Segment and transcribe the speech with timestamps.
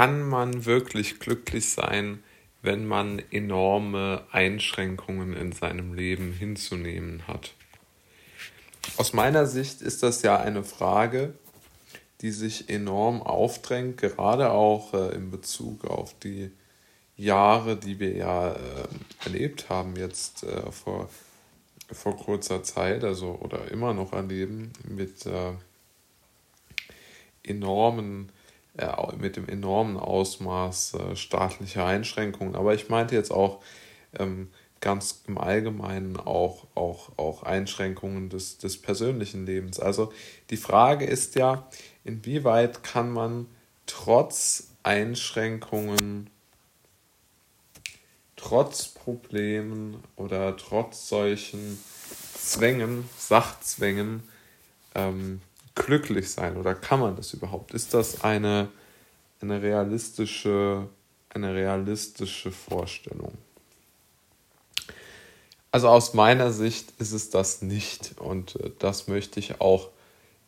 [0.00, 2.24] kann man wirklich glücklich sein,
[2.62, 7.52] wenn man enorme Einschränkungen in seinem Leben hinzunehmen hat?
[8.96, 11.34] Aus meiner Sicht ist das ja eine Frage,
[12.22, 16.50] die sich enorm aufdrängt, gerade auch äh, in Bezug auf die
[17.18, 18.56] Jahre, die wir ja äh,
[19.26, 21.10] erlebt haben jetzt äh, vor,
[21.92, 25.52] vor kurzer Zeit, also oder immer noch erleben mit äh,
[27.42, 28.32] enormen,
[29.18, 32.54] mit dem enormen Ausmaß äh, staatlicher Einschränkungen.
[32.54, 33.60] Aber ich meinte jetzt auch
[34.18, 34.48] ähm,
[34.80, 39.78] ganz im Allgemeinen auch, auch, auch Einschränkungen des, des persönlichen Lebens.
[39.78, 40.12] Also
[40.50, 41.68] die Frage ist ja,
[42.04, 43.46] inwieweit kann man
[43.86, 46.30] trotz Einschränkungen
[48.36, 51.78] trotz Problemen oder trotz solchen
[52.34, 54.22] Zwängen, Sachzwängen
[54.94, 55.42] ähm,
[55.74, 57.74] glücklich sein oder kann man das überhaupt?
[57.74, 58.68] Ist das eine,
[59.40, 60.88] eine realistische,
[61.30, 63.36] eine realistische Vorstellung?
[65.72, 69.88] Also aus meiner Sicht ist es das nicht und äh, das möchte ich auch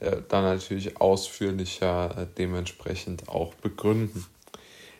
[0.00, 4.26] äh, dann natürlich ausführlicher äh, dementsprechend auch begründen.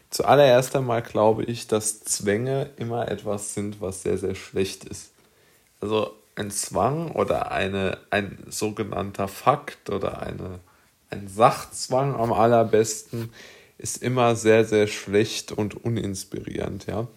[0.08, 5.12] Zuallererst einmal glaube ich, dass Zwänge immer etwas sind, was sehr, sehr schlecht ist.
[5.80, 10.61] Also ein Zwang oder eine, ein sogenannter Fakt oder eine,
[11.11, 13.31] ein Sachzwang am allerbesten
[13.79, 17.09] ist immer sehr, sehr schlecht und uninspirierend, ja.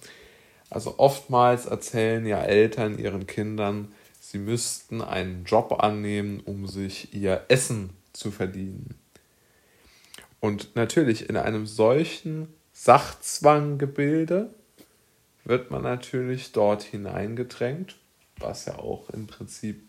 [0.70, 7.46] Also oftmals erzählen ja Eltern ihren Kindern, sie müssten einen Job annehmen, um sich ihr
[7.48, 8.96] Essen zu verdienen.
[10.40, 14.54] Und natürlich in einem solchen Sachzwanggebilde
[15.44, 17.98] wird man natürlich dort hineingedrängt,
[18.40, 19.88] was ja auch im Prinzip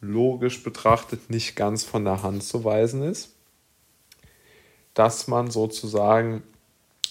[0.00, 3.30] logisch betrachtet nicht ganz von der Hand zu weisen ist,
[4.94, 6.42] dass man sozusagen,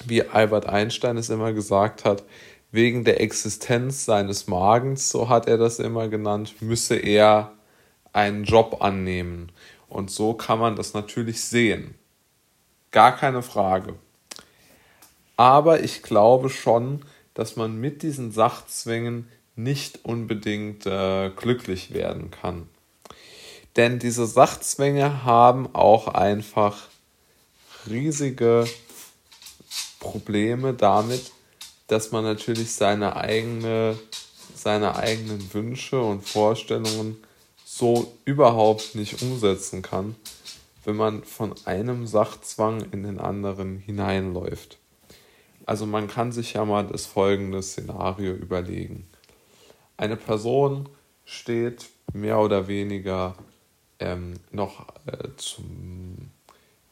[0.06, 2.24] wie Albert Einstein es immer gesagt hat,
[2.72, 7.54] wegen der Existenz seines Magens, so hat er das immer genannt, müsse er
[8.14, 9.52] einen Job annehmen.
[9.90, 11.96] Und so kann man das natürlich sehen.
[12.92, 13.96] Gar keine Frage.
[15.36, 17.04] Aber ich glaube schon,
[17.34, 19.28] dass man mit diesen Sachzwängen
[19.64, 22.68] nicht unbedingt äh, glücklich werden kann.
[23.76, 26.90] Denn diese Sachzwänge haben auch einfach
[27.90, 28.66] riesige
[30.00, 31.32] Probleme damit,
[31.88, 33.98] dass man natürlich seine eigene,
[34.56, 37.18] seine eigenen Wünsche und Vorstellungen
[37.66, 40.16] so überhaupt nicht umsetzen kann,
[40.84, 44.78] wenn man von einem Sachzwang in den anderen hineinläuft.
[45.66, 49.08] Also man kann sich ja mal das folgende Szenario überlegen.
[50.02, 50.90] Eine Person
[51.26, 53.36] steht mehr oder weniger
[54.00, 56.32] ähm, noch äh, zum,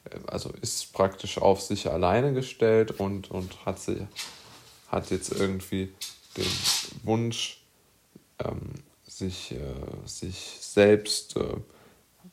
[0.03, 4.07] äh, also ist praktisch auf sich alleine gestellt und, und hat, sie,
[4.89, 5.91] hat jetzt irgendwie
[6.37, 6.45] den
[7.01, 7.63] Wunsch,
[8.45, 8.75] ähm,
[9.07, 9.57] sich, äh,
[10.05, 11.55] sich selbst äh,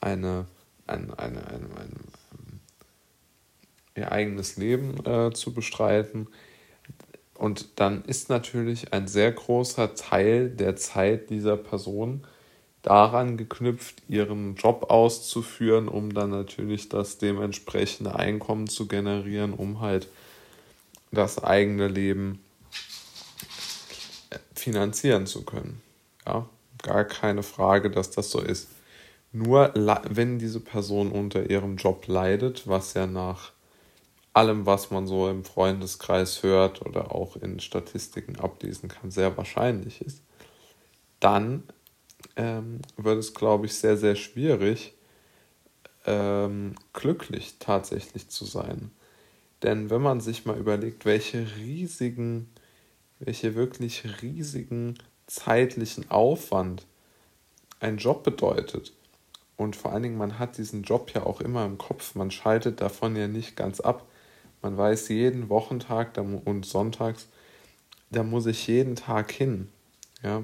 [0.03, 0.45] eine,
[0.87, 2.01] ein, eine, eine, eine,
[3.95, 6.29] ihr eigenes Leben äh, zu bestreiten.
[7.39, 12.25] Und dann ist natürlich ein sehr großer Teil der Zeit dieser Person
[12.83, 20.09] daran geknüpft, ihren Job auszuführen, um dann natürlich das dementsprechende Einkommen zu generieren, um halt
[21.11, 22.41] das eigene Leben
[24.55, 25.83] finanzieren zu können.
[26.27, 26.49] Ja,
[26.83, 28.69] gar keine Frage, dass das so ist.
[29.33, 29.73] Nur
[30.09, 33.53] wenn diese Person unter ihrem Job leidet, was ja nach
[34.37, 40.03] allem, was man so im Freundeskreis hört oder auch in Statistiken ablesen kann, sehr wahrscheinlich
[40.03, 40.23] ist,
[41.21, 41.63] dann
[42.37, 44.95] ähm, wird es, glaube ich, sehr, sehr schwierig,
[46.05, 48.91] ähm, glücklich tatsächlich zu sein.
[49.63, 52.51] Denn wenn man sich mal überlegt, welche riesigen,
[53.19, 56.87] welche wirklich riesigen zeitlichen Aufwand
[57.81, 58.93] ein Job bedeutet.
[59.57, 62.81] Und vor allen Dingen, man hat diesen Job ja auch immer im Kopf, man schaltet
[62.81, 64.07] davon ja nicht ganz ab.
[64.67, 67.29] Man weiß jeden Wochentag und sonntags,
[68.11, 69.69] da muss ich jeden Tag hin.
[70.25, 70.43] Ja?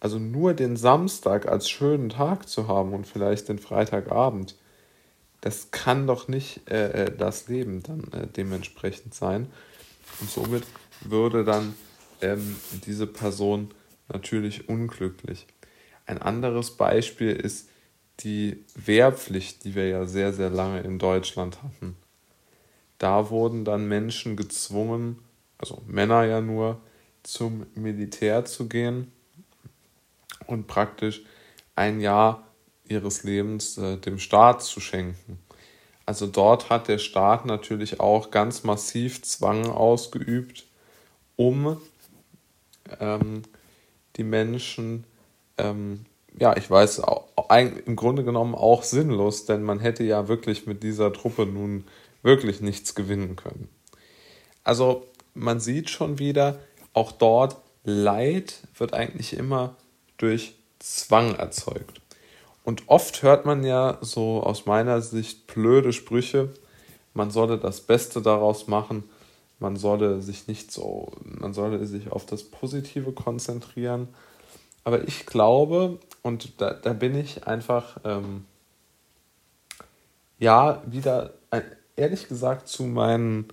[0.00, 4.56] Also nur den Samstag als schönen Tag zu haben und vielleicht den Freitagabend,
[5.42, 9.48] das kann doch nicht äh, äh das Leben dann äh, dementsprechend sein.
[10.20, 10.64] Und somit
[11.02, 11.74] würde dann
[12.22, 12.56] ähm,
[12.86, 13.70] diese Person
[14.08, 15.46] natürlich unglücklich.
[16.06, 17.68] Ein anderes Beispiel ist
[18.20, 21.98] die Wehrpflicht, die wir ja sehr, sehr lange in Deutschland hatten.
[23.02, 25.18] Da wurden dann Menschen gezwungen,
[25.58, 26.80] also Männer ja nur,
[27.24, 29.10] zum Militär zu gehen
[30.46, 31.24] und praktisch
[31.74, 32.46] ein Jahr
[32.84, 35.40] ihres Lebens äh, dem Staat zu schenken.
[36.06, 40.66] Also dort hat der Staat natürlich auch ganz massiv Zwang ausgeübt,
[41.34, 41.80] um
[43.00, 43.42] ähm,
[44.14, 45.06] die Menschen,
[45.58, 46.06] ähm,
[46.38, 47.26] ja, ich weiß, auch,
[47.84, 51.82] im Grunde genommen auch sinnlos, denn man hätte ja wirklich mit dieser Truppe nun
[52.22, 53.68] wirklich nichts gewinnen können.
[54.64, 56.58] Also man sieht schon wieder,
[56.92, 59.76] auch dort, Leid wird eigentlich immer
[60.16, 62.00] durch Zwang erzeugt.
[62.64, 66.50] Und oft hört man ja so aus meiner Sicht blöde Sprüche,
[67.12, 69.04] man solle das Beste daraus machen,
[69.58, 74.08] man solle sich nicht so, man solle sich auf das Positive konzentrieren.
[74.84, 78.44] Aber ich glaube, und da, da bin ich einfach, ähm,
[80.38, 81.34] ja, wieder,
[81.96, 83.48] ehrlich gesagt, zu meinen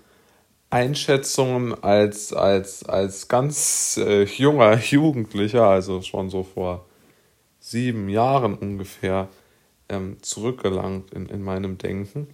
[0.70, 6.86] Einschätzungen als, als, als ganz äh, junger Jugendlicher, also schon so vor
[7.60, 9.30] sieben Jahren ungefähr,
[9.90, 12.28] ähm, zurückgelangt in, in meinem Denken.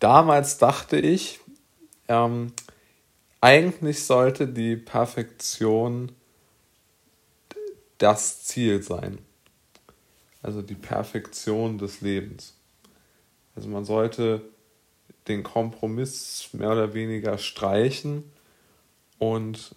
[0.00, 1.40] Damals dachte ich,
[2.08, 2.52] ähm,
[3.40, 6.12] eigentlich sollte die Perfektion
[7.98, 9.18] das Ziel sein.
[10.42, 12.54] Also die Perfektion des Lebens.
[13.54, 14.42] Also man sollte
[15.28, 18.24] den Kompromiss mehr oder weniger streichen
[19.18, 19.74] und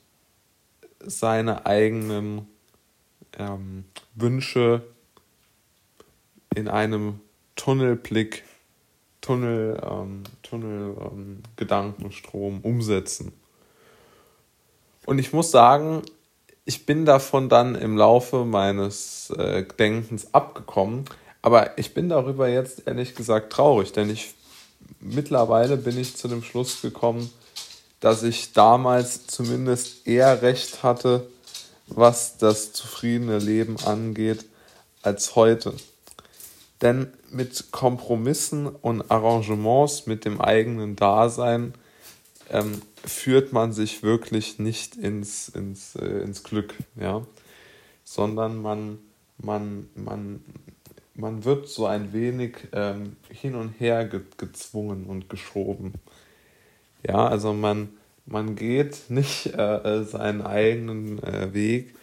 [1.00, 2.48] seine eigenen
[3.38, 4.84] ähm, Wünsche
[6.56, 7.20] in einem
[7.56, 8.44] Tunnelblick,
[9.22, 13.34] Tunnel, ähm, Tunnel ähm, Gedankenstrom umsetzen.
[15.06, 16.02] Und ich muss sagen,
[16.66, 21.06] ich bin davon dann im Laufe meines äh, Denkens abgekommen,
[21.42, 24.36] aber ich bin darüber jetzt ehrlich gesagt traurig, denn ich
[25.02, 27.30] mittlerweile bin ich zu dem Schluss gekommen,
[28.00, 31.28] dass ich damals zumindest eher recht hatte,
[31.88, 34.46] was das zufriedene Leben angeht,
[35.02, 35.74] als heute.
[36.82, 41.74] Denn mit Kompromissen und Arrangements mit dem eigenen Dasein
[42.50, 47.26] ähm, führt man sich wirklich nicht ins, ins, äh, ins Glück, ja?
[48.04, 49.00] sondern man,
[49.38, 50.44] man, man,
[51.22, 55.94] man wird so ein wenig ähm, hin und her ge gezwungen und geschoben.
[57.08, 57.90] Ja, also man,
[58.26, 61.96] man geht nicht äh, äh, seinen eigenen äh, Weg,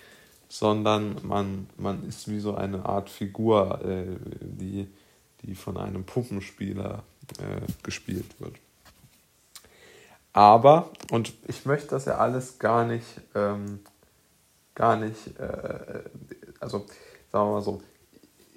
[0.49, 4.89] sondern man, man ist wie so eine Art Figur, äh, die,
[5.43, 7.03] die von einem Puppenspieler
[7.39, 8.55] äh, gespielt wird.
[10.33, 13.81] Aber, und ich möchte das ja alles gar nicht, ähm,
[14.77, 16.05] gar nicht, äh,
[16.61, 16.87] also
[17.33, 17.83] sagen wir mal so,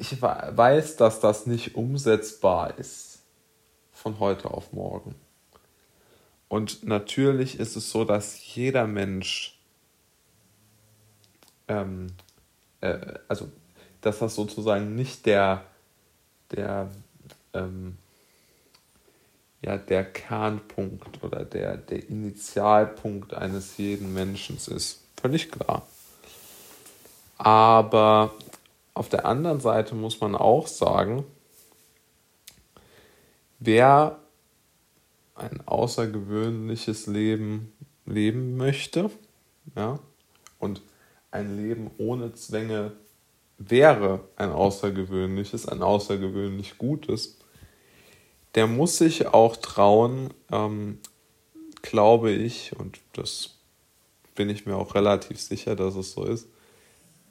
[0.01, 3.19] ich weiß, dass das nicht umsetzbar ist
[3.93, 5.13] von heute auf morgen.
[6.47, 9.59] Und natürlich ist es so, dass jeder Mensch,
[11.67, 12.07] ähm,
[12.81, 13.49] äh, also
[14.01, 15.65] dass das sozusagen nicht der,
[16.49, 16.89] der,
[17.53, 17.99] ähm,
[19.61, 25.03] ja, der Kernpunkt oder der, der Initialpunkt eines jeden Menschen ist.
[25.21, 25.87] Völlig klar.
[27.37, 28.33] Aber
[29.01, 31.23] auf der anderen Seite muss man auch sagen,
[33.57, 34.19] wer
[35.33, 37.73] ein außergewöhnliches Leben
[38.05, 39.09] leben möchte,
[39.75, 39.97] ja,
[40.59, 40.83] und
[41.31, 42.91] ein Leben ohne Zwänge
[43.57, 47.39] wäre ein außergewöhnliches, ein außergewöhnlich gutes,
[48.53, 50.99] der muss sich auch trauen, ähm,
[51.81, 53.55] glaube ich, und das
[54.35, 56.47] bin ich mir auch relativ sicher, dass es so ist,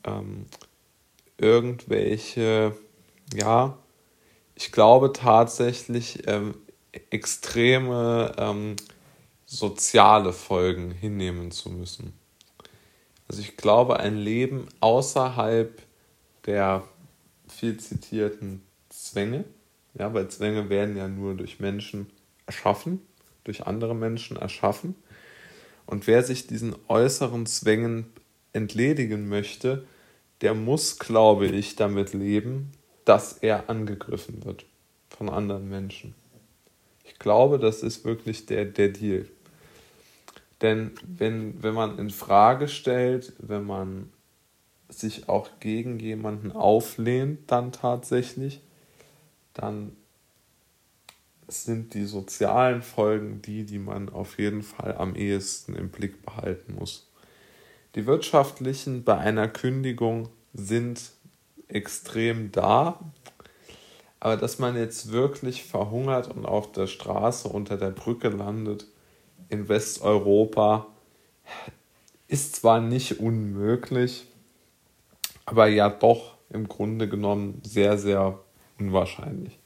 [0.03, 0.47] ähm,
[1.41, 2.77] irgendwelche,
[3.35, 3.79] ja,
[4.55, 6.55] ich glaube tatsächlich ähm,
[7.11, 8.77] extreme ähm,
[9.47, 12.13] soziale Folgen hinnehmen zu müssen.
[13.27, 15.81] Also ich glaube, ein Leben außerhalb
[16.47, 16.85] der
[17.49, 19.45] viel zitierten Zwänge,
[19.95, 22.11] ja, weil Zwänge werden ja nur durch Menschen
[22.47, 23.01] erschaffen,
[23.45, 24.95] durch andere Menschen erschaffen.
[25.87, 28.07] Und wer sich diesen äußeren Zwängen
[28.53, 29.87] entledigen möchte,
[30.41, 32.73] der muss, glaube ich, damit leben,
[33.05, 34.65] dass er angegriffen wird
[35.09, 36.15] von anderen Menschen.
[37.05, 39.27] Ich glaube, das ist wirklich der, der Deal.
[40.63, 44.13] Denn wenn, wenn man in Frage stellt, wenn man
[44.89, 48.61] sich auch gegen jemanden auflehnt, dann tatsächlich,
[49.55, 49.97] dann
[51.49, 56.77] sind die sozialen Folgen die, die man auf jeden Fall am ehesten im Blick behalten
[56.79, 57.10] muss.
[57.97, 61.11] Die wirtschaftlichen bei einer Kündigung sind
[61.67, 63.01] extrem da,
[64.21, 68.87] aber dass man jetzt wirklich verhungert und auf der Straße unter der Brücke landet
[69.49, 70.87] in Westeuropa,
[72.29, 74.27] ist zwar nicht unmöglich,
[75.45, 78.39] aber ja doch im Grunde genommen sehr, sehr
[78.79, 79.59] unwahrscheinlich.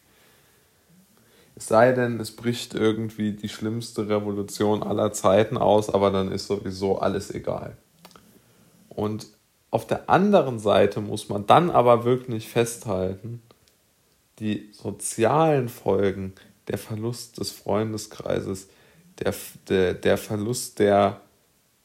[1.57, 6.47] Es sei denn, es bricht irgendwie die schlimmste Revolution aller Zeiten aus, aber dann ist
[6.47, 7.77] sowieso alles egal.
[8.95, 9.27] Und
[9.71, 13.43] auf der anderen Seite muss man dann aber wirklich festhalten,
[14.39, 16.35] die sozialen Folgen,
[16.69, 18.69] der Verlust des Freundeskreises,
[19.19, 19.35] der,
[19.69, 21.21] der, der Verlust der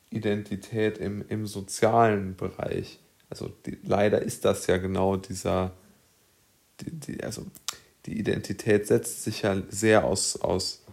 [0.10, 3.00] Identität im, im sozialen Bereich.
[3.30, 5.72] Also die, leider ist das ja genau dieser,
[6.82, 7.46] die, die, also
[8.06, 10.84] die Identität setzt sich ja sehr aus, aus,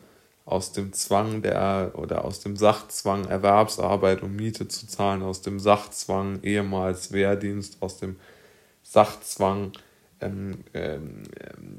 [0.47, 5.59] aus dem Zwang der oder aus dem Sachzwang Erwerbsarbeit und Miete zu zahlen, aus dem
[5.59, 8.17] Sachzwang ehemals Wehrdienst, aus dem
[8.83, 9.73] Sachzwang
[10.21, 11.25] ähm, ähm,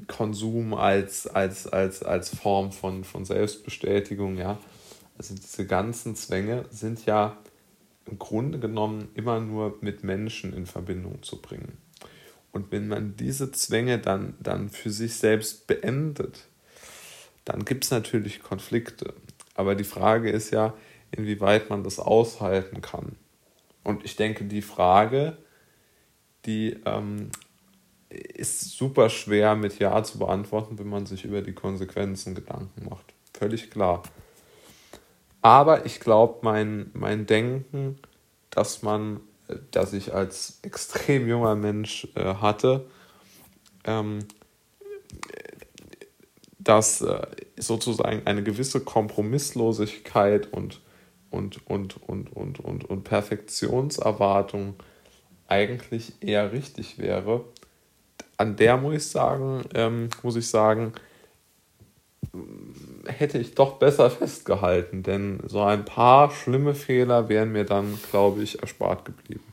[0.06, 4.58] Konsum als, als, als, als Form von, von Selbstbestätigung, ja.
[5.16, 7.38] Also diese ganzen Zwänge sind ja
[8.04, 11.78] im Grunde genommen immer nur mit Menschen in Verbindung zu bringen.
[12.52, 16.44] Und wenn man diese Zwänge dann, dann für sich selbst beendet,
[17.48, 19.14] dann gibt es natürlich Konflikte.
[19.54, 20.74] Aber die Frage ist ja,
[21.10, 23.16] inwieweit man das aushalten kann.
[23.84, 25.38] Und ich denke, die Frage,
[26.44, 27.30] die ähm,
[28.10, 33.14] ist super schwer mit Ja zu beantworten, wenn man sich über die Konsequenzen Gedanken macht.
[33.32, 34.02] Völlig klar.
[35.40, 37.98] Aber ich glaube, mein, mein Denken,
[38.50, 39.20] dass man,
[39.70, 42.90] dass ich als extrem junger Mensch äh, hatte,
[43.84, 44.18] ähm,
[46.68, 50.80] dass äh, sozusagen eine gewisse Kompromisslosigkeit und,
[51.30, 54.74] und, und, und, und, und, und Perfektionserwartung
[55.46, 57.44] eigentlich eher richtig wäre
[58.38, 60.92] an der muss ich sagen, ähm, muss ich sagen,
[63.06, 68.42] hätte ich doch besser festgehalten, denn so ein paar schlimme Fehler wären mir dann, glaube
[68.42, 69.44] ich, erspart geblieben.